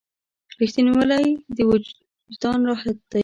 •رښتینولی 0.59 1.25
د 1.55 1.57
وجدان 1.71 2.59
راحت 2.69 2.97
دی. 3.11 3.19